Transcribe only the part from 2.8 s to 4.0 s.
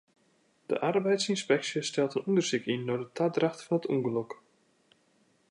nei de tadracht fan it